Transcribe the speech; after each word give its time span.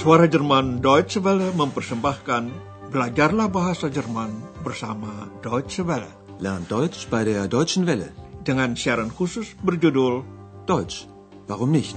Suara 0.00 0.24
Jerman 0.24 0.80
Deutsche 0.80 1.20
Welle 1.20 1.52
mempersembahkan 1.52 2.48
Belajarlah 2.88 3.52
Bahasa 3.52 3.92
Jerman 3.92 4.32
bersama 4.64 5.28
Deutsche 5.44 5.84
Welle. 5.84 6.08
Lernt 6.40 6.72
Deutsch 6.72 7.04
bei 7.12 7.20
der 7.20 7.44
Deutschen 7.52 7.84
Welle. 7.84 8.08
Dengan 8.40 8.72
siaran 8.72 9.12
khusus 9.12 9.52
berjudul 9.60 10.24
Deutsch, 10.64 11.04
warum 11.52 11.76
nicht? 11.76 11.92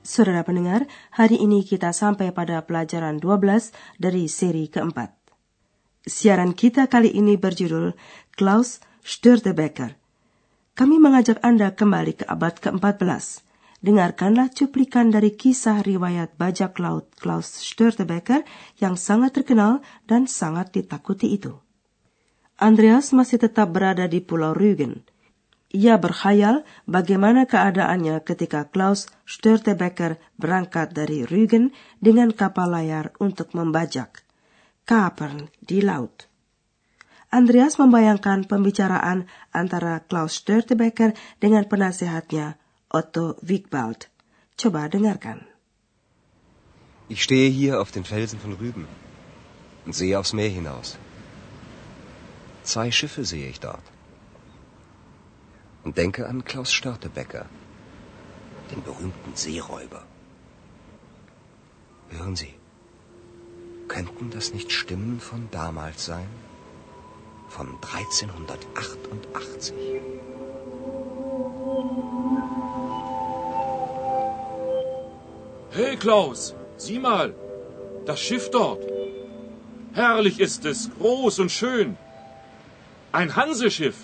Saudara 0.00 0.48
pendengar, 0.48 0.88
hari 1.12 1.44
ini 1.44 1.60
kita 1.60 1.92
sampai 1.92 2.32
pada 2.32 2.64
pelajaran 2.64 3.20
12 3.20 3.76
dari 4.00 4.32
seri 4.32 4.72
keempat. 4.72 5.12
Siaran 6.08 6.56
kita 6.56 6.88
kali 6.88 7.12
ini 7.12 7.36
berjudul 7.36 7.92
Klaus 8.32 8.80
Störtebeker. 9.08 9.96
Kami 10.76 11.00
mengajak 11.00 11.40
Anda 11.40 11.72
kembali 11.72 12.20
ke 12.20 12.24
abad 12.28 12.60
ke-14. 12.60 13.40
Dengarkanlah 13.80 14.52
cuplikan 14.52 15.08
dari 15.08 15.32
kisah 15.32 15.80
riwayat 15.80 16.36
bajak 16.36 16.76
laut 16.76 17.08
Klaus 17.16 17.48
Störtebeker 17.56 18.44
yang 18.76 19.00
sangat 19.00 19.32
terkenal 19.32 19.80
dan 20.04 20.28
sangat 20.28 20.76
ditakuti 20.76 21.32
itu. 21.40 21.56
Andreas 22.60 23.16
masih 23.16 23.40
tetap 23.40 23.72
berada 23.72 24.04
di 24.04 24.20
Pulau 24.20 24.52
Rügen. 24.52 25.08
Ia 25.72 25.96
berkhayal 25.96 26.68
bagaimana 26.84 27.48
keadaannya 27.48 28.20
ketika 28.28 28.68
Klaus 28.68 29.08
Störtebeker 29.24 30.20
berangkat 30.36 30.92
dari 30.92 31.24
Rügen 31.24 31.72
dengan 31.96 32.28
kapal 32.28 32.76
layar 32.76 33.16
untuk 33.24 33.56
membajak. 33.56 34.20
Kapern 34.84 35.48
di 35.64 35.80
laut. 35.80 36.27
Andreas 37.28 37.76
membayangkan 37.76 38.48
pembicaraan 38.48 39.28
antara 39.52 40.00
Klaus 40.00 40.32
Störtebeker 40.40 41.12
dengan 41.44 41.68
penasehatnya 41.68 42.56
Otto 42.88 43.36
Wigbald. 43.44 44.08
Coba 44.56 44.88
dengarkan. 44.88 45.44
Ich 47.12 47.20
stehe 47.22 47.52
hier 47.52 47.80
auf 47.80 47.92
den 47.92 48.04
Felsen 48.04 48.40
von 48.40 48.56
Rügen 48.56 48.88
und 49.84 49.92
sehe 49.92 50.18
aufs 50.18 50.32
Meer 50.32 50.48
hinaus. 50.48 50.96
Zwei 52.64 52.90
Schiffe 52.90 53.24
sehe 53.24 53.48
ich 53.48 53.60
dort. 53.60 53.84
Und 55.84 55.96
denke 55.96 56.28
an 56.28 56.44
Klaus 56.44 56.72
Störtebecker, 56.72 57.44
den 58.72 58.82
berühmten 58.82 59.32
Seeräuber. 59.36 60.02
Hören 62.08 62.36
Sie, 62.36 62.54
könnten 63.86 64.30
das 64.30 64.52
nicht 64.52 64.72
Stimmen 64.72 65.20
von 65.20 65.48
damals 65.50 66.04
sein? 66.04 66.28
Von 67.48 67.78
1388. 67.80 69.74
Hey 75.70 75.96
Klaus, 75.96 76.54
sieh 76.76 76.98
mal, 76.98 77.34
das 78.06 78.20
Schiff 78.20 78.50
dort. 78.50 78.82
Herrlich 79.92 80.40
ist 80.40 80.64
es, 80.64 80.90
groß 80.98 81.38
und 81.40 81.50
schön. 81.50 81.96
Ein 83.12 83.34
Hanseschiff. 83.36 83.96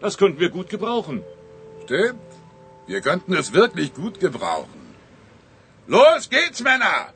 Das 0.00 0.18
könnten 0.18 0.40
wir 0.40 0.50
gut 0.50 0.68
gebrauchen. 0.68 1.24
Stimmt. 1.84 2.20
Wir 2.86 3.00
könnten 3.02 3.34
es 3.34 3.52
wirklich 3.52 3.94
gut 3.94 4.20
gebrauchen. 4.20 4.78
Los 5.86 6.28
geht's, 6.30 6.60
Männer! 6.62 7.12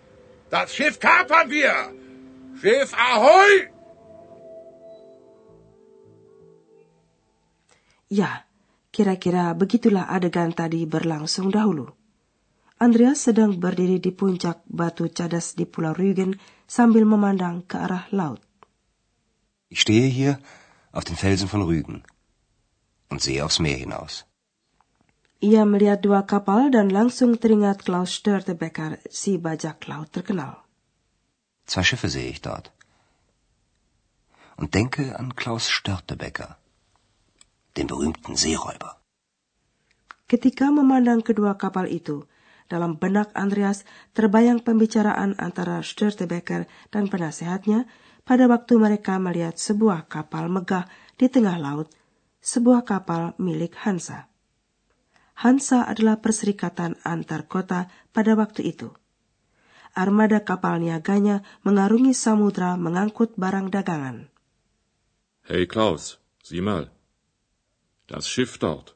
Das 0.50 0.74
Schiff 0.74 0.98
kapern 0.98 1.50
wir! 1.50 1.74
Schiff 2.60 2.92
Ahoi! 2.94 3.71
Ya, 8.12 8.44
kira-kira 8.92 9.56
begitulah 9.56 10.04
adegan 10.04 10.52
tadi 10.52 10.84
berlangsung 10.84 11.48
dahulu. 11.48 11.88
Andreas 12.76 13.24
sedang 13.24 13.56
berdiri 13.56 14.04
di 14.04 14.12
puncak 14.12 14.60
batu 14.68 15.08
cadas 15.08 15.56
di 15.56 15.64
Pulau 15.64 15.96
Rügen 15.96 16.36
sambil 16.68 17.08
memandang 17.08 17.64
ke 17.64 17.80
arah 17.80 18.04
laut. 18.12 18.44
Ich 19.72 19.80
stehe 19.80 20.12
hier 20.12 20.36
auf 20.92 21.08
den 21.08 21.16
Felsen 21.16 21.48
von 21.48 21.64
Rügen 21.64 22.04
und 23.08 23.24
sehe 23.24 23.40
aufs 23.40 23.64
Meer 23.64 23.80
hinaus. 23.80 24.28
Ia 25.40 25.64
melihat 25.64 26.04
dua 26.04 26.28
kapal 26.28 26.68
dan 26.68 26.92
langsung 26.92 27.40
teringat 27.40 27.80
Klaus 27.88 28.12
Störtebeker, 28.12 29.00
si 29.08 29.40
bajak 29.40 29.88
laut 29.88 30.12
terkenal. 30.12 30.60
Zwei 31.64 31.82
Schiffe 31.82 32.12
sehe 32.12 32.28
ich 32.28 32.44
dort. 32.44 32.76
Und 34.60 34.76
denke 34.76 35.16
an 35.18 35.32
Klaus 35.34 35.72
Störtebecker, 35.72 36.60
den 37.76 37.88
berühmten 37.88 38.36
Seeräuber. 38.36 39.00
Ketika 40.28 40.72
memandang 40.72 41.20
kedua 41.20 41.60
kapal 41.60 41.92
itu, 41.92 42.24
dalam 42.72 42.96
benak 42.96 43.28
Andreas 43.36 43.84
terbayang 44.16 44.64
pembicaraan 44.64 45.36
antara 45.36 45.84
Störtebeker 45.84 46.64
dan 46.88 47.12
penasehatnya 47.12 47.84
pada 48.24 48.48
waktu 48.48 48.80
mereka 48.80 49.20
melihat 49.20 49.60
sebuah 49.60 50.08
kapal 50.08 50.48
megah 50.48 50.88
di 51.20 51.28
tengah 51.28 51.60
laut, 51.60 51.92
sebuah 52.40 52.88
kapal 52.88 53.36
milik 53.36 53.76
Hansa. 53.76 54.32
Hansa 55.36 55.84
adalah 55.84 56.22
perserikatan 56.22 56.96
antar 57.04 57.44
kota 57.44 57.92
pada 58.14 58.32
waktu 58.38 58.72
itu. 58.72 58.88
Armada 59.92 60.40
kapal 60.40 60.80
niaganya 60.80 61.44
mengarungi 61.68 62.16
samudra 62.16 62.80
mengangkut 62.80 63.36
barang 63.36 63.68
dagangan. 63.68 64.32
Hey 65.44 65.68
Klaus, 65.68 66.22
sieh 66.40 66.64
mal. 66.64 66.88
Das 68.12 68.28
Schiff 68.28 68.60
dort. 68.60 68.92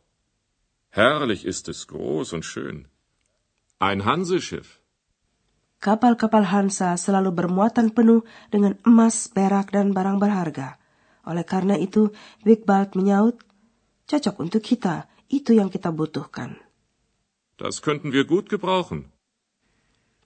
Herrlich 0.92 1.48
ist 1.48 1.72
es, 1.72 1.88
groß 1.88 2.36
und 2.36 2.44
schön. 2.44 2.84
Ein 3.80 4.04
Hanseschiff. 4.04 4.76
Kapal-kapal 5.80 6.52
Hansa 6.52 7.00
selalu 7.00 7.32
bermuatan 7.32 7.96
penuh 7.96 8.28
dengan 8.52 8.76
emas, 8.84 9.32
perak, 9.32 9.72
dan 9.72 9.96
barang 9.96 10.20
berharga. 10.20 10.76
Oleh 11.24 11.48
karena 11.48 11.80
itu, 11.80 12.12
Wigbald 12.44 12.92
menyaut, 12.92 13.40
cocok 14.04 14.36
untuk 14.36 14.60
kita, 14.60 15.08
itu 15.32 15.56
yang 15.56 15.72
kita 15.72 15.88
butuhkan. 15.96 16.60
Das 17.56 17.80
könnten 17.80 18.12
wir 18.12 18.28
gut 18.28 18.52
gebrauchen. 18.52 19.16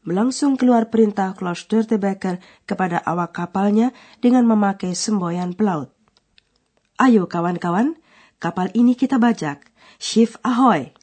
Melangsung 0.03 0.59
keluar 0.59 0.91
perintah 0.91 1.31
Klaus 1.39 1.63
Störtebeker 1.63 2.43
kepada 2.67 2.99
awak 3.07 3.39
kapalnya 3.39 3.95
dengan 4.19 4.51
memakai 4.51 4.99
semboyan 4.99 5.55
pelaut. 5.55 5.95
Ayo 6.99 7.31
kawan-kawan, 7.31 8.00
kapal 8.41 8.73
ini 8.73 8.97
kita 8.97 9.21
bajak. 9.21 9.69
Schiff 10.01 10.41
Ahoy! 10.41 10.97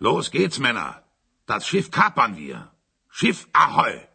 Los 0.00 0.32
geht's, 0.32 0.56
Männer! 0.56 1.04
Das 1.44 1.68
Schiff 1.68 1.92
kapern 1.92 2.34
wir! 2.34 2.72
Schiff 3.12 3.46
Ahoi! 3.52 4.08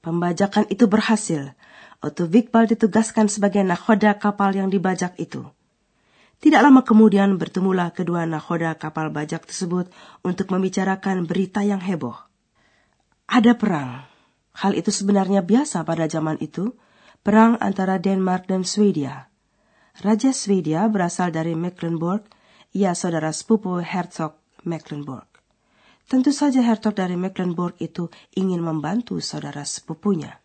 Pembajakan 0.00 0.70
itu 0.72 0.88
berhasil. 0.88 1.52
Otto 2.00 2.24
Wigbald 2.24 2.72
ditugaskan 2.72 3.28
sebagai 3.28 3.60
nahoda 3.60 4.16
kapal 4.16 4.56
yang 4.56 4.72
dibajak 4.72 5.20
itu. 5.20 5.44
Tidak 6.40 6.64
lama 6.64 6.80
kemudian 6.80 7.36
bertemulah 7.36 7.92
kedua 7.92 8.24
nahoda 8.24 8.72
kapal 8.80 9.12
bajak 9.12 9.44
tersebut 9.44 9.92
untuk 10.24 10.48
membicarakan 10.48 11.28
berita 11.28 11.60
yang 11.60 11.84
heboh. 11.84 12.16
Ada 13.28 13.52
perang. 13.60 14.08
Hal 14.56 14.72
itu 14.72 14.88
sebenarnya 14.88 15.44
biasa 15.44 15.84
pada 15.84 16.08
zaman 16.08 16.40
itu, 16.40 16.72
perang 17.20 17.60
antara 17.60 18.00
Denmark 18.00 18.48
dan 18.48 18.64
Swedia. 18.64 19.29
Raja 19.98 20.30
Swedia 20.30 20.86
berasal 20.86 21.34
dari 21.34 21.58
Mecklenburg, 21.58 22.30
ia 22.70 22.94
saudara 22.94 23.34
sepupu 23.34 23.82
Herzog 23.82 24.38
Mecklenburg. 24.62 25.26
Tentu 26.10 26.34
saja 26.34 26.58
Hertog 26.58 26.98
dari 26.98 27.14
Mecklenburg 27.14 27.78
itu 27.78 28.10
ingin 28.34 28.58
membantu 28.66 29.22
saudara 29.22 29.62
sepupunya. 29.62 30.42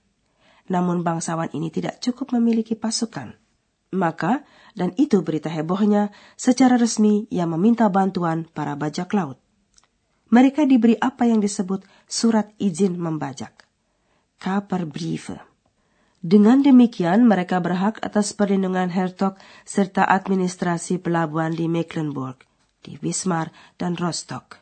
Namun 0.70 1.02
bangsawan 1.02 1.50
ini 1.58 1.74
tidak 1.74 1.98
cukup 2.06 2.38
memiliki 2.38 2.78
pasukan. 2.78 3.34
Maka, 3.90 4.46
dan 4.78 4.94
itu 5.02 5.26
berita 5.26 5.50
hebohnya, 5.50 6.14
secara 6.38 6.78
resmi 6.78 7.26
ia 7.34 7.50
meminta 7.50 7.90
bantuan 7.90 8.46
para 8.46 8.78
bajak 8.78 9.10
laut. 9.18 9.42
Mereka 10.30 10.70
diberi 10.70 10.94
apa 11.02 11.26
yang 11.26 11.42
disebut 11.42 11.82
surat 12.06 12.54
izin 12.62 13.02
membajak. 13.02 13.66
Kaperbriefe. 14.38 15.55
Dengan 16.26 16.66
demikian, 16.66 17.30
mereka 17.30 17.62
berhak 17.62 18.02
atas 18.02 18.34
perlindungan 18.34 18.90
Hertog 18.90 19.38
serta 19.62 20.10
administrasi 20.10 20.98
pelabuhan 20.98 21.54
di 21.54 21.70
Mecklenburg, 21.70 22.42
di 22.82 22.98
Wismar 22.98 23.54
dan 23.78 23.94
Rostock. 23.94 24.58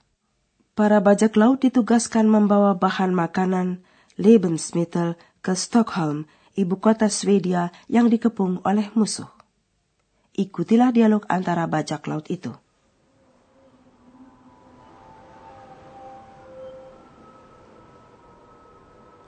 Para 0.75 0.99
bajak 0.99 1.39
laut 1.39 1.63
ditugaskan 1.63 2.27
membawa 2.27 2.75
bahan 2.75 3.15
makanan, 3.15 3.79
Lebensmittel, 4.19 5.15
ke 5.39 5.55
Stockholm, 5.55 6.27
ibu 6.59 6.83
kota 6.83 7.07
Swedia 7.07 7.71
yang 7.87 8.11
dikepung 8.11 8.59
oleh 8.67 8.91
musuh. 8.91 9.31
Ikutilah 10.35 10.91
dialog 10.91 11.23
antara 11.31 11.63
bajak 11.63 12.03
laut 12.11 12.27
itu. 12.27 12.51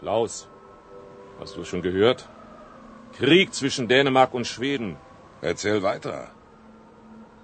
Klaus, 0.03 0.51
hast 1.39 1.55
du 1.55 1.63
schon 1.63 1.81
gehört? 1.81 2.27
Krieg 3.17 3.53
zwischen 3.53 3.87
Dänemark 3.87 4.33
und 4.33 4.45
Schweden. 4.45 4.97
Erzähl 5.41 5.83
weiter. 5.83 6.31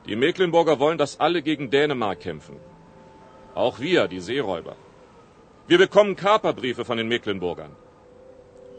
Die 0.06 0.16
Mecklenburger 0.16 0.80
wollen, 0.80 0.98
dass 0.98 1.20
alle 1.20 1.42
gegen 1.42 1.70
Dänemark 1.70 2.20
kämpfen. 2.20 2.58
Auch 3.54 3.80
wir, 3.80 4.08
die 4.08 4.20
Seeräuber. 4.20 4.76
Wir 5.68 5.78
bekommen 5.78 6.16
Kaperbriefe 6.16 6.84
von 6.86 6.98
den 6.98 7.08
Mecklenburgern. 7.08 7.76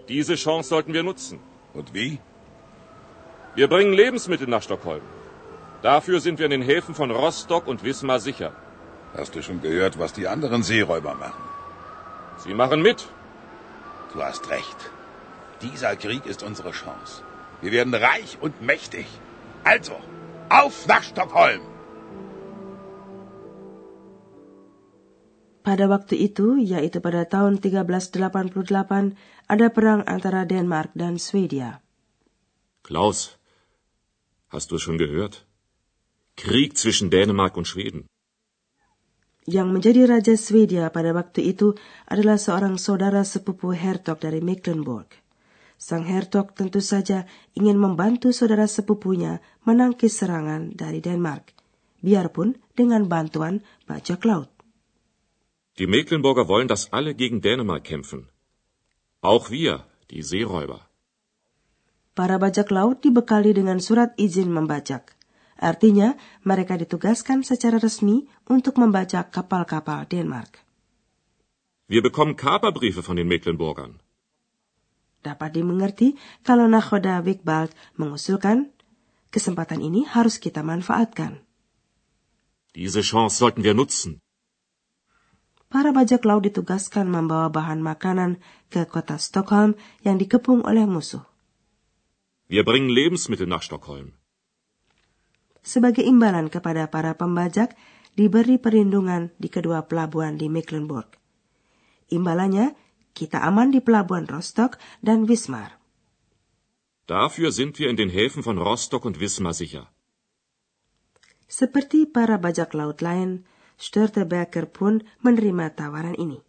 Diese 0.09 0.35
Chance 0.35 0.69
sollten 0.69 0.93
wir 0.93 1.03
nutzen. 1.03 1.39
Und 1.75 1.95
wie? 1.95 2.19
Wir 3.55 3.69
bringen 3.69 3.93
Lebensmittel 3.93 4.49
nach 4.49 4.63
Stockholm. 4.63 5.03
Dafür 5.83 6.21
sind 6.21 6.39
wir 6.39 6.47
in 6.47 6.51
den 6.53 6.63
Häfen 6.63 6.95
von 6.95 7.11
Rostock 7.11 7.67
und 7.67 7.85
Wismar 7.85 8.21
sicher. 8.21 8.53
Hast 9.17 9.35
du 9.35 9.43
schon 9.43 9.61
gehört, 9.61 9.99
was 9.99 10.13
die 10.13 10.27
anderen 10.27 10.63
Seeräuber 10.63 11.15
machen? 11.15 11.43
Sie 12.39 12.55
machen 12.55 12.83
mit. 12.83 13.09
Du 14.13 14.23
hast 14.23 14.49
recht. 14.51 14.91
Dieser 15.63 15.95
Krieg 15.95 16.27
ist 16.27 16.43
unsere 16.43 16.73
Chance. 16.73 17.23
Wir 17.63 17.71
werden 17.71 17.95
reich 17.95 18.39
und 18.43 18.61
mächtig. 18.63 19.07
Also, 19.63 19.95
auf 20.51 20.87
nach 20.91 21.05
Stockholm! 21.07 21.63
Pada 25.63 25.87
waktu 25.87 26.19
itu, 26.19 26.59
yaitu 26.59 26.99
pada 26.99 27.23
tahun 27.23 27.63
1388, 27.63 29.15
ada 29.47 29.67
perang 29.71 30.03
antara 30.11 30.43
Denmark 30.43 30.91
dan 30.99 31.23
Swedia. 31.23 31.79
Klaus, 32.83 33.39
hast 34.51 34.75
du 34.75 34.83
schon 34.83 34.99
gehört? 34.99 35.47
Krieg 36.35 36.75
zwischen 36.75 37.15
Dänemark 37.15 37.55
und 37.55 37.71
Schweden. 37.71 38.11
Yang 39.47 39.69
menjadi 39.71 40.01
raja 40.11 40.35
Swedia 40.35 40.91
pada 40.91 41.15
waktu 41.15 41.55
itu 41.55 41.79
adalah 42.11 42.43
seorang 42.43 42.75
saudara 42.75 43.23
sepupu 43.23 43.71
Hertog 43.71 44.19
dari 44.19 44.43
Mecklenburg. 44.43 45.22
Sang 45.83 46.07
Hertog 46.07 46.55
tentu 46.55 46.79
saja 46.79 47.27
ingin 47.59 47.75
membantu 47.75 48.31
saudara 48.31 48.71
sepupunya 48.71 49.43
menangkis 49.67 50.15
serangan 50.15 50.79
dari 50.79 51.03
Denmark, 51.03 51.59
biarpun 52.07 52.55
dengan 52.79 53.11
bantuan 53.11 53.67
bajak 53.91 54.23
laut. 54.23 54.47
Die 55.75 55.91
Mecklenburger 55.91 56.47
wollen, 56.47 56.71
dass 56.71 56.87
alle 56.95 57.19
gegen 57.19 57.43
Dänemark 57.43 57.83
kämpfen. 57.83 58.31
Auch 59.27 59.51
wir, 59.51 59.83
die 60.15 60.23
Seeräuber. 60.23 60.87
Para 62.15 62.39
bajak 62.39 62.71
laut 62.71 63.03
dibekali 63.03 63.51
dengan 63.51 63.83
surat 63.83 64.15
izin 64.15 64.55
membajak. 64.55 65.19
Artinya, 65.59 66.15
mereka 66.47 66.79
ditugaskan 66.79 67.43
secara 67.43 67.83
resmi 67.83 68.31
untuk 68.47 68.79
membajak 68.79 69.35
kapal-kapal 69.35 70.07
Denmark. 70.07 70.63
Wir 71.91 72.07
bekommen 72.07 72.39
Kaperbriefe 72.39 73.03
von 73.03 73.19
den 73.19 73.27
Mecklenburgern. 73.27 74.02
Dapat 75.23 75.55
dimengerti 75.55 76.19
kalau 76.43 76.67
nakhoda 76.67 77.23
Wigbald 77.23 77.71
mengusulkan 77.95 78.75
kesempatan 79.31 79.79
ini 79.79 80.03
harus 80.03 80.43
kita 80.43 80.67
manfaatkan. 80.67 81.47
Diese 82.75 83.07
Chance 83.07 83.39
sollten 83.39 83.63
wir 83.63 83.79
nutzen. 83.79 84.19
Para 85.73 85.89
bajak 85.95 86.29
laut 86.29 86.45
ditugaskan 86.45 87.09
membawa 87.09 87.49
bahan 87.49 87.81
makanan 87.81 88.43
ke 88.69 88.85
kota 88.85 89.17
Stockholm 89.17 89.73
yang 90.05 90.21
dikepung 90.21 90.67
oleh 90.69 90.85
musuh. 90.85 91.25
Wir 92.53 92.61
bringen 92.67 92.93
Lebensmittel 92.93 93.49
nach 93.49 93.65
Stockholm. 93.65 94.13
Sebagai 95.65 96.05
imbalan 96.05 96.53
kepada 96.53 96.91
para 96.93 97.17
pembajak, 97.17 97.73
diberi 98.19 98.61
perlindungan 98.61 99.33
di 99.41 99.49
kedua 99.49 99.89
pelabuhan 99.89 100.37
di 100.37 100.53
Mecklenburg. 100.53 101.17
Imbalannya 102.13 102.77
kita 103.23 103.39
aman 103.47 103.71
di 103.71 103.79
pelabuhan 103.79 104.27
Rostock 104.27 104.83
dan 104.99 105.31
Wismar. 105.31 105.79
Dafür 107.07 107.55
sind 107.55 107.79
wir 107.79 107.87
in 107.87 107.99
den 107.99 108.11
Häfen 108.11 108.43
von 108.43 108.59
Rostock 108.59 109.07
und 109.07 109.23
Wismar 109.23 109.55
sicher. 109.55 109.87
Seperti 111.47 112.11
para 112.11 112.43
bajak 112.43 112.75
laut 112.75 112.99
lain, 113.05 113.47
Störtebeker 113.79 114.67
pun 114.67 115.07
menerima 115.23 115.75
tawaran 115.79 116.17
ini. 116.17 116.41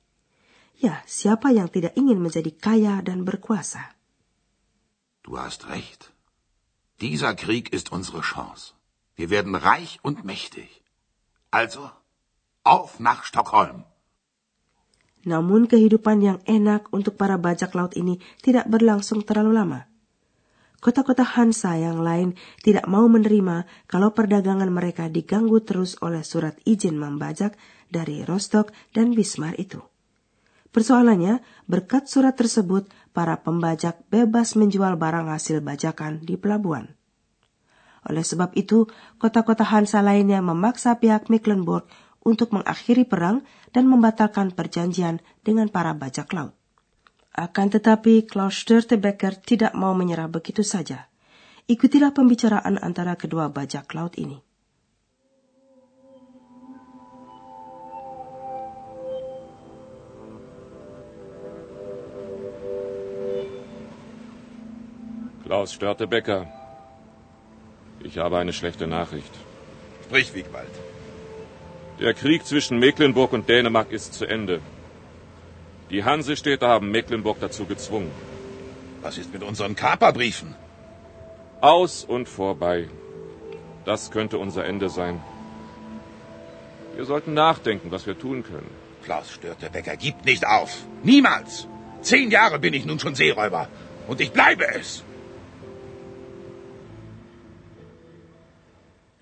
Ya, 0.80 1.02
siapa 1.06 1.54
yang 1.54 1.70
tidak 1.70 1.94
ingin 1.94 2.18
menjadi 2.18 2.52
kaya 2.56 3.02
dan 3.06 3.22
berkuasa? 3.28 3.94
Du 5.24 5.38
hast 5.38 5.70
recht. 5.70 6.12
Dieser 7.02 7.36
Krieg 7.36 7.72
ist 7.74 7.92
unsere 7.92 8.22
Chance. 8.22 8.74
Wir 9.16 9.30
werden 9.30 9.56
reich 9.56 10.00
und 10.02 10.26
mächtig. 10.26 10.82
Also, 11.52 11.92
auf 12.64 13.00
nach 13.00 13.24
Stockholm. 13.24 13.86
Namun 15.24 15.72
kehidupan 15.72 16.20
yang 16.20 16.40
enak 16.44 16.92
untuk 16.92 17.16
para 17.16 17.40
bajak 17.40 17.72
laut 17.76 17.96
ini 17.96 18.20
tidak 18.44 18.68
berlangsung 18.68 19.24
terlalu 19.24 19.56
lama. 19.56 19.82
Kota-kota 20.84 21.24
Hansa 21.24 21.80
yang 21.80 22.04
lain 22.04 22.36
tidak 22.60 22.84
mau 22.92 23.08
menerima 23.08 23.88
kalau 23.88 24.12
perdagangan 24.12 24.68
mereka 24.68 25.08
diganggu 25.08 25.64
terus 25.64 25.96
oleh 26.04 26.28
surat 26.28 26.60
izin 26.68 27.00
membajak 27.00 27.56
dari 27.88 28.28
Rostock 28.28 28.76
dan 28.92 29.16
Wismar 29.16 29.56
itu. 29.56 29.80
Persoalannya, 30.76 31.40
berkat 31.70 32.12
surat 32.12 32.36
tersebut, 32.36 32.92
para 33.14 33.40
pembajak 33.40 34.04
bebas 34.10 34.58
menjual 34.58 34.98
barang 34.98 35.30
hasil 35.30 35.62
bajakan 35.64 36.20
di 36.26 36.36
pelabuhan. 36.36 36.98
Oleh 38.04 38.26
sebab 38.26 38.52
itu, 38.60 38.90
kota-kota 39.16 39.64
Hansa 39.64 40.04
lainnya 40.04 40.44
memaksa 40.44 41.00
pihak 41.00 41.32
Mecklenburg 41.32 41.88
untuk 42.24 42.56
mengakhiri 42.56 43.04
perang 43.04 43.44
dan 43.76 43.86
membatalkan 43.86 44.56
perjanjian 44.56 45.20
dengan 45.44 45.68
para 45.68 45.92
bajak 45.92 46.32
laut. 46.32 46.56
Akan 47.34 47.68
tetapi 47.68 48.30
Klaus 48.30 48.62
Störtebeker 48.62 49.36
tidak 49.42 49.74
mau 49.74 49.92
menyerah 49.98 50.30
begitu 50.30 50.62
saja. 50.62 51.10
Ikutilah 51.66 52.14
pembicaraan 52.14 52.78
antara 52.80 53.18
kedua 53.18 53.50
bajak 53.50 53.92
laut 53.96 54.16
ini. 54.20 54.40
Klaus 65.44 65.74
Störtebecker, 65.74 66.48
ich 68.02 68.18
habe 68.18 68.38
eine 68.38 68.54
schlechte 68.54 68.88
Nachricht. 68.88 69.34
Sprich, 70.06 70.34
Wiegwald. 70.34 70.72
Der 72.00 72.14
Krieg 72.14 72.46
zwischen 72.46 72.80
Mecklenburg 72.80 73.34
und 73.34 73.48
Dänemark 73.48 73.92
ist 73.92 74.14
zu 74.14 74.26
Ende. 74.26 74.62
Die 75.90 76.04
Hansestädte 76.04 76.68
haben 76.68 76.90
Mecklenburg 76.90 77.40
dazu 77.40 77.66
gezwungen. 77.66 78.12
Was 79.02 79.18
ist 79.18 79.32
mit 79.32 79.44
unseren 79.44 79.76
Kaperbriefen? 79.76 80.56
Aus 81.62 82.04
und 82.04 82.28
vorbei. 82.28 82.90
Das 83.86 84.12
könnte 84.12 84.38
unser 84.38 84.66
Ende 84.66 84.90
sein. 84.90 85.22
Wir 86.96 87.06
sollten 87.06 87.34
nachdenken, 87.34 87.92
was 87.92 88.08
wir 88.08 88.18
tun 88.18 88.44
können. 88.44 88.70
Klaus 89.04 89.32
Störtebecker 89.32 89.96
gibt 89.98 90.26
nicht 90.26 90.48
auf. 90.48 90.86
Niemals. 91.04 91.68
Zehn 92.02 92.32
Jahre 92.32 92.60
bin 92.60 92.74
ich 92.74 92.86
nun 92.86 93.00
schon 93.00 93.16
Seeräuber. 93.16 93.68
Und 94.08 94.20
ich 94.20 94.32
bleibe 94.32 94.66
es. 94.76 95.04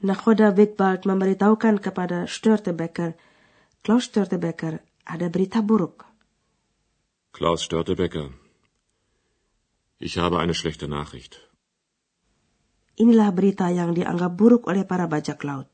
Nakhoda 0.01 0.50
Wigbald 0.50 1.05
memberitahukan 1.05 1.77
kepada 1.77 2.25
Störtebeker, 2.25 3.13
Klaus 3.86 4.10
Störtebeker, 4.10 4.81
ada 5.05 5.29
berita 5.29 5.62
buruk. 5.62 6.10
Klaus 7.29 7.62
Störtebecker, 7.62 8.34
ich 10.01 10.17
habe 10.17 10.41
eine 10.41 10.58
schlechte 10.58 10.89
Nachricht. 10.89 11.38
Inilah 12.98 13.29
berita 13.29 13.70
yang 13.70 13.93
dianggap 13.93 14.34
buruk 14.34 14.65
oleh 14.65 14.89
para 14.89 15.05
bajak 15.05 15.38
laut. 15.46 15.70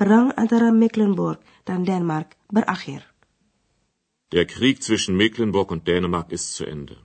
Perang 0.00 0.32
antara 0.32 0.72
Mecklenburg 0.72 1.44
dan 1.68 1.84
Denmark 1.84 2.32
berakhir. 2.48 3.04
Der 4.32 4.48
Krieg 4.48 4.80
zwischen 4.80 5.12
Mecklenburg 5.20 5.68
und 5.68 5.84
Dänemark 5.84 6.32
ist 6.32 6.56
zu 6.56 6.64
Ende. 6.64 6.96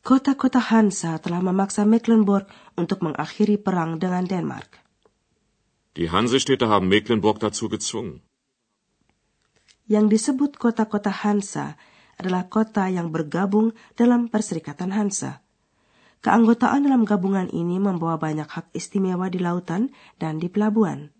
Kota-kota 0.00 0.72
Hansa 0.72 1.20
telah 1.20 1.44
memaksa 1.44 1.84
Mecklenburg 1.84 2.48
untuk 2.80 3.04
mengakhiri 3.04 3.60
perang 3.60 4.00
dengan 4.00 4.24
Denmark. 4.24 4.82
Die 5.92 6.08
Hansestädte 6.08 6.72
haben 6.72 6.88
Mecklenburg 6.88 7.36
dazu 7.36 7.68
gezwungen. 7.68 8.24
Yang 9.84 10.16
disebut 10.16 10.56
kota-kota 10.56 11.12
Hansa 11.12 11.76
adalah 12.16 12.48
kota 12.48 12.88
yang 12.88 13.12
bergabung 13.12 13.76
dalam 13.92 14.32
Perserikatan 14.32 14.88
Hansa. 14.88 15.44
Keanggotaan 16.24 16.88
dalam 16.88 17.04
gabungan 17.04 17.52
ini 17.52 17.76
membawa 17.76 18.16
banyak 18.16 18.48
hak 18.48 18.72
istimewa 18.72 19.28
di 19.28 19.42
lautan 19.42 19.92
dan 20.16 20.40
di 20.40 20.48
pelabuhan. 20.48 21.12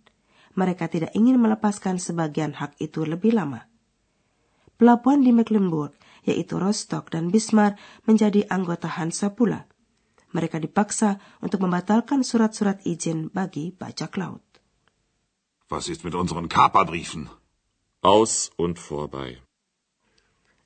Mereka 0.56 0.88
tidak 0.88 1.12
ingin 1.12 1.36
melepaskan 1.36 2.00
sebagian 2.00 2.56
hak 2.56 2.80
itu 2.80 3.04
lebih 3.04 3.36
lama. 3.36 3.68
Pelabuhan 4.80 5.20
di 5.20 5.36
Mecklenburg, 5.36 5.92
yaitu 6.24 6.56
Rostock 6.56 7.12
dan 7.12 7.28
Bismarck, 7.28 7.76
menjadi 8.08 8.48
anggota 8.48 8.88
Hansa 8.88 9.36
pula. 9.36 9.68
Mereka 10.32 10.64
dipaksa 10.64 11.20
untuk 11.44 11.60
membatalkan 11.60 12.24
surat-surat 12.24 12.80
izin 12.88 13.28
bagi 13.28 13.68
bajak 13.68 14.16
laut. 14.16 14.51
Was 15.72 15.88
ist 15.88 16.04
mit 16.04 16.14
unseren 16.14 16.46
Kaperbriefen? 16.52 17.22
Aus 18.04 18.52
und 18.60 18.76
vorbei. 18.76 19.40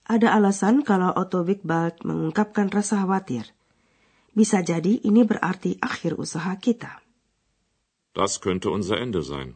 Ada 0.03 0.35
alasan 0.35 0.83
kalau 0.83 1.15
Otto 1.15 1.47
Wigbald 1.47 2.03
mengungkapkan 2.03 2.67
rasa 2.75 3.07
khawatir. 3.07 3.47
Bisa 4.35 4.67
jadi 4.67 4.99
ini 5.07 5.23
berarti 5.23 5.79
akhir 5.79 6.19
usaha 6.19 6.51
kita. 6.59 6.91
Das 8.19 8.43
könnte 8.43 8.75
unser 8.75 8.99
Ende 8.99 9.23
sein. 9.23 9.55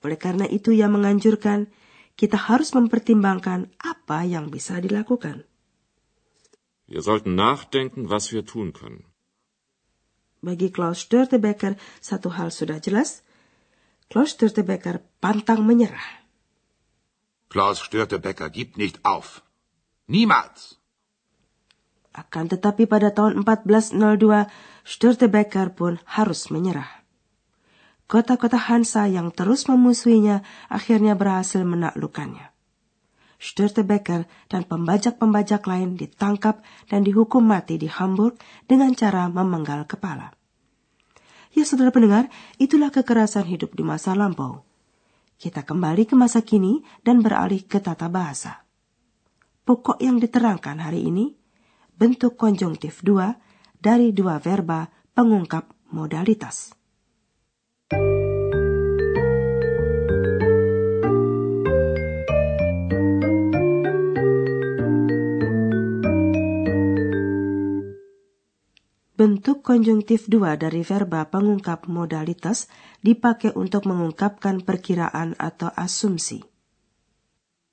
Oleh 0.00 0.16
karena 0.16 0.48
itu 0.48 0.72
ia 0.72 0.88
menganjurkan 0.88 1.68
kita 2.16 2.40
harus 2.40 2.72
mempertimbangkan 2.72 3.68
apa 3.84 4.24
yang 4.24 4.48
bisa 4.48 4.80
dilakukan. 4.80 5.44
Wir 6.88 7.04
sollten 7.04 7.36
nachdenken, 7.36 8.08
was 8.08 8.32
wir 8.32 8.48
tun 8.48 8.72
können. 8.72 9.04
Bagi 10.40 10.72
Klaus 10.72 11.04
Störtebeker, 11.04 11.76
satu 12.00 12.32
hal 12.32 12.48
sudah 12.48 12.80
jelas. 12.80 13.20
Klaus 14.12 14.36
Störtebeker 14.36 15.00
pantang 15.24 15.64
menyerah. 15.64 16.20
Klaus 17.48 17.80
Störtebecker 17.80 18.52
gibt 18.52 18.76
nicht 18.76 19.00
auf. 19.08 19.40
Niemals. 20.04 20.76
Akan 22.12 22.44
tetapi 22.44 22.84
pada 22.84 23.16
tahun 23.16 23.40
1402, 23.40 24.52
Störtebeker 24.84 25.72
pun 25.72 25.96
harus 26.04 26.52
menyerah. 26.52 26.92
Kota-kota 28.04 28.60
Hansa 28.60 29.08
yang 29.08 29.32
terus 29.32 29.64
memusuhinya 29.64 30.44
akhirnya 30.68 31.16
berhasil 31.16 31.64
menaklukkannya. 31.64 32.52
Störtebeker 33.40 34.28
dan 34.52 34.68
pembajak-pembajak 34.68 35.64
lain 35.64 35.96
ditangkap 35.96 36.60
dan 36.92 37.00
dihukum 37.00 37.48
mati 37.48 37.80
di 37.80 37.88
Hamburg 37.88 38.36
dengan 38.68 38.92
cara 38.92 39.32
memenggal 39.32 39.88
kepala. 39.88 40.36
Ya 41.52 41.68
saudara 41.68 41.92
pendengar, 41.92 42.32
itulah 42.56 42.88
kekerasan 42.88 43.44
hidup 43.44 43.76
di 43.76 43.84
masa 43.84 44.16
lampau. 44.16 44.64
Kita 45.36 45.66
kembali 45.66 46.08
ke 46.08 46.14
masa 46.16 46.40
kini 46.40 46.80
dan 47.04 47.20
beralih 47.20 47.64
ke 47.68 47.76
tata 47.82 48.08
bahasa. 48.08 48.64
Pokok 49.62 50.00
yang 50.00 50.16
diterangkan 50.16 50.80
hari 50.80 51.06
ini, 51.06 51.36
bentuk 51.94 52.40
konjungtif 52.40 53.04
dua 53.04 53.36
dari 53.78 54.10
dua 54.10 54.40
verba 54.40 54.88
pengungkap 55.12 55.92
modalitas. 55.92 56.81
Bentuk 69.22 69.62
konjungtif 69.62 70.26
dua 70.26 70.58
dari 70.58 70.82
verba 70.82 71.22
pengungkap 71.30 71.86
modalitas 71.86 72.66
dipakai 73.06 73.54
untuk 73.54 73.86
mengungkapkan 73.86 74.66
perkiraan 74.66 75.38
atau 75.38 75.70
asumsi. 75.78 76.42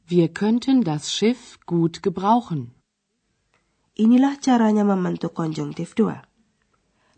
Wir 0.05 0.29
könnten 0.29 0.85
das 0.85 1.09
Schiff 1.09 1.57
gut 1.65 2.05
gebrauchen. 2.05 2.77
Inilah 3.97 4.37
caranya 4.37 4.85
membentuk 4.85 5.33
konjungtif 5.33 5.97
dua. 5.97 6.21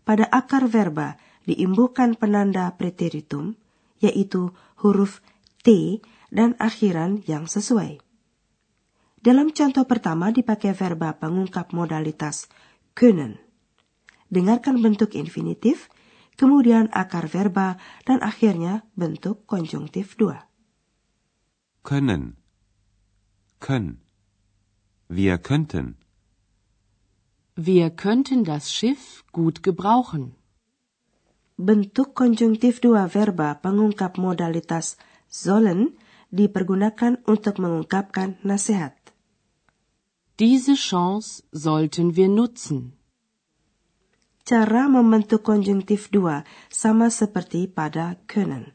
Pada 0.00 0.24
akar 0.32 0.64
verba 0.64 1.20
diimbuhkan 1.44 2.16
penanda 2.16 2.72
preteritum, 2.72 3.52
yaitu 4.00 4.48
huruf 4.80 5.20
T 5.60 6.00
dan 6.32 6.56
akhiran 6.56 7.20
yang 7.28 7.44
sesuai. 7.44 8.00
Dalam 9.20 9.52
contoh 9.52 9.84
pertama 9.84 10.32
dipakai 10.32 10.72
verba 10.72 11.20
pengungkap 11.20 11.76
modalitas 11.76 12.48
können 12.96 13.51
dengarkan 14.32 14.80
bentuk 14.80 15.12
infinitif, 15.12 15.92
kemudian 16.40 16.88
akar 16.90 17.28
verba, 17.28 17.76
dan 18.08 18.24
akhirnya 18.24 18.88
bentuk 18.96 19.44
konjungtif 19.44 20.16
dua. 20.16 20.48
Können. 21.84 22.40
Können. 23.60 24.00
Wir 25.12 25.36
könnten. 25.36 26.00
Wir 27.54 27.92
könnten 27.92 28.48
das 28.48 28.72
Schiff 28.72 29.28
gut 29.30 29.60
gebrauchen. 29.62 30.40
Bentuk 31.60 32.16
konjungtif 32.16 32.80
dua 32.80 33.12
verba 33.12 33.60
pengungkap 33.60 34.16
modalitas 34.16 34.96
sollen 35.28 35.92
dipergunakan 36.32 37.20
untuk 37.28 37.60
mengungkapkan 37.60 38.40
nasihat. 38.40 38.96
Diese 40.40 40.74
Chance 40.74 41.44
sollten 41.52 42.16
wir 42.16 42.32
nutzen. 42.32 42.96
Cara 44.42 44.90
membentuk 44.90 45.46
konjungtif 45.46 46.10
dua 46.10 46.42
sama 46.66 47.14
seperti 47.14 47.70
pada 47.70 48.18
können. 48.26 48.74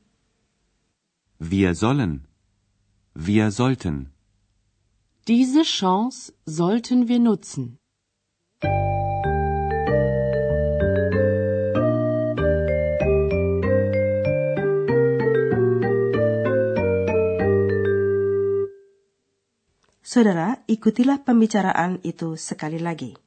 Wir 1.43 1.75
sollen. 1.75 2.23
Wir 3.11 3.51
sollten. 3.51 4.15
Diese 5.27 5.67
Chance 5.67 6.31
sollten 6.47 7.11
wir 7.11 7.19
nutzen. 7.19 7.75
Saudara, 20.07 20.63
ikutilah 20.71 21.27
pembicaraan 21.27 21.99
itu 22.07 22.39
sekali 22.39 22.79
lagi. 22.79 23.26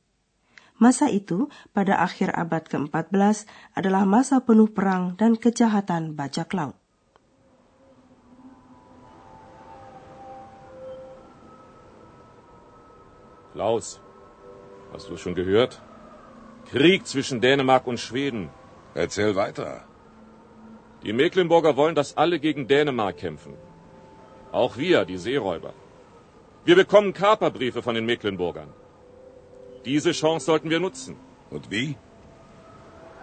Masa 0.81 1.13
itu, 1.13 1.53
pada 1.77 2.01
akhir 2.01 2.33
abad 2.33 2.65
ke-14, 2.65 3.45
adalah 3.77 4.09
masa 4.09 4.41
penuh 4.41 4.73
perang 4.73 5.13
dan 5.21 5.37
kejahatan 5.37 6.17
bajak 6.17 6.57
laut. 6.57 6.77
Klaus, 13.53 14.01
hast 14.93 15.13
du 15.13 15.21
schon 15.21 15.37
gehört? 15.37 15.77
Krieg 16.73 17.05
zwischen 17.05 17.41
Dänemark 17.45 17.87
und 17.87 18.01
Schweden. 18.01 18.49
Erzähl 18.95 19.37
weiter. 19.37 19.85
Die 21.03 21.13
Mecklenburger 21.13 21.77
wollen, 21.77 21.95
dass 21.95 22.17
alle 22.17 22.39
gegen 22.41 22.69
Dänemark 22.69 23.17
kämpfen. 23.19 23.53
Auch 24.53 24.77
wir, 24.77 25.05
die 25.05 25.19
Seeräuber. 25.19 25.75
Wir 26.65 26.77
bekommen 26.77 27.13
Kaperbriefe 27.13 27.83
von 27.83 27.95
den 27.95 28.07
Mecklenburgern. 28.07 28.71
Diese 29.85 30.13
Chance 30.13 30.47
sollten 30.47 30.71
wir 30.71 30.81
nutzen. 30.81 31.17
Und 31.51 31.71
wie? 31.71 31.97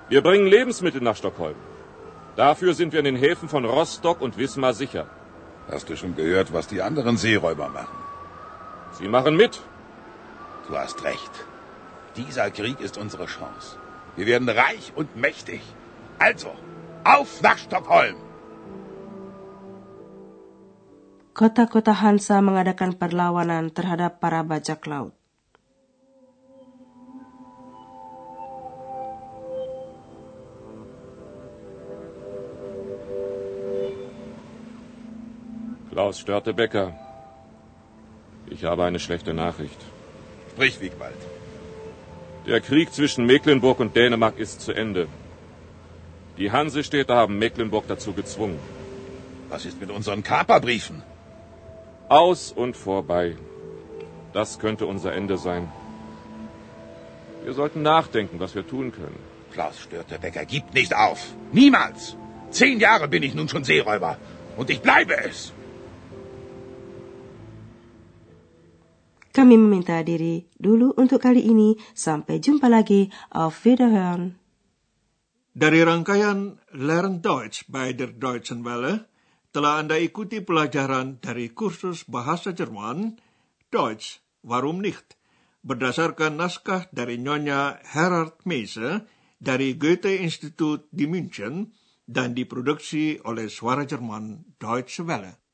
Wir 0.10 0.22
bringen 0.22 0.48
Lebensmittel 0.48 1.02
nach 1.02 1.16
Stockholm. 1.16 1.56
Dafür 2.36 2.74
sind 2.74 2.94
wir 2.94 3.00
in 3.00 3.06
den 3.06 3.16
Häfen 3.16 3.50
von 3.50 3.66
Rostock 3.66 4.22
und 4.22 4.38
Wismar 4.38 4.74
sicher. 4.74 5.08
Hast 5.72 5.90
du 5.90 5.98
schon 5.98 6.16
gehört, 6.16 6.54
was 6.54 6.68
die 6.68 6.82
anderen 6.82 7.18
Seeräuber 7.18 7.68
machen? 7.70 7.98
Sie 9.00 9.08
machen 9.08 9.36
mit. 9.36 9.60
Du 10.68 10.78
hast 10.78 11.04
recht. 11.04 11.34
Dieser 12.16 12.50
Krieg 12.52 12.80
ist 12.80 12.98
unsere 12.98 13.26
Chance. 13.26 13.78
Wir 14.16 14.28
werden 14.28 14.50
reich 14.50 14.94
und 14.96 15.16
mächtig. 15.16 15.62
Also, 16.20 16.52
auf 17.04 17.42
nach 17.42 17.58
Stockholm! 17.58 18.16
Kota-kota 21.34 22.02
Hansa 22.02 22.42
mengadakan 22.42 22.98
perlawanan 22.98 23.70
terhadap 23.74 24.20
para 24.20 24.42
bajak 24.42 24.82
laut. 24.88 25.17
Klaus 35.98 36.20
Störtebecker. 36.20 36.94
Ich 38.52 38.66
habe 38.66 38.84
eine 38.84 39.00
schlechte 39.00 39.34
Nachricht. 39.34 39.80
Sprich, 40.52 40.80
Wiegwald. 40.80 41.22
Der 42.46 42.62
Krieg 42.62 42.94
zwischen 42.94 43.26
Mecklenburg 43.26 43.80
und 43.80 43.96
Dänemark 43.96 44.38
ist 44.38 44.62
zu 44.62 44.74
Ende. 44.74 45.08
Die 46.38 46.52
Hansestädte 46.52 47.16
haben 47.16 47.40
Mecklenburg 47.40 47.88
dazu 47.88 48.14
gezwungen. 48.14 48.60
Was 49.50 49.66
ist 49.66 49.82
mit 49.82 49.90
unseren 49.90 50.22
Kaperbriefen? 50.22 51.02
Aus 52.10 52.52
und 52.52 52.78
vorbei. 52.78 53.36
Das 54.34 54.60
könnte 54.60 54.86
unser 54.86 55.14
Ende 55.14 55.40
sein. 55.40 55.68
Wir 57.44 57.54
sollten 57.54 57.82
nachdenken, 57.82 58.40
was 58.40 58.54
wir 58.54 58.68
tun 58.68 58.92
können. 58.92 59.20
Klaus 59.52 59.80
Störtebecker 59.80 60.46
gibt 60.46 60.76
nicht 60.76 60.96
auf. 60.96 61.34
Niemals. 61.52 62.16
Zehn 62.52 62.80
Jahre 62.80 63.08
bin 63.08 63.24
ich 63.24 63.34
nun 63.34 63.50
schon 63.50 63.64
Seeräuber. 63.64 64.18
Und 64.58 64.70
ich 64.70 64.82
bleibe 64.82 65.18
es. 65.18 65.54
Kami 69.38 69.54
meminta 69.54 70.02
diri 70.02 70.50
dulu 70.58 70.98
untuk 70.98 71.22
kali 71.22 71.46
ini. 71.46 71.78
Sampai 71.94 72.42
jumpa 72.42 72.66
lagi. 72.74 73.14
Auf 73.30 73.70
Wiederhören. 73.70 74.42
Dari 75.54 75.86
rangkaian 75.86 76.58
Learn 76.74 77.22
Deutsch 77.22 77.70
by 77.70 77.94
der 77.94 78.18
Deutschen 78.18 78.66
Welle, 78.66 79.06
telah 79.54 79.78
Anda 79.78 80.02
ikuti 80.02 80.42
pelajaran 80.42 81.22
dari 81.22 81.54
kursus 81.54 82.02
bahasa 82.10 82.50
Jerman, 82.50 83.22
Deutsch, 83.70 84.26
Warum 84.42 84.82
nicht? 84.82 85.22
Berdasarkan 85.62 86.42
naskah 86.42 86.90
dari 86.90 87.22
Nyonya 87.22 87.78
Herard 87.94 88.42
Meise 88.50 89.06
dari 89.38 89.78
Goethe 89.78 90.18
Institut 90.18 90.90
di 90.90 91.06
München 91.06 91.78
dan 92.10 92.34
diproduksi 92.34 93.22
oleh 93.22 93.54
Suara 93.54 93.86
Jerman 93.86 94.58
Deutsche 94.58 95.06
Welle. 95.06 95.47